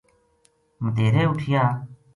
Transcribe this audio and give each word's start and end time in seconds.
مدیہرے 0.81 1.23
اُٹھیا 1.27 1.63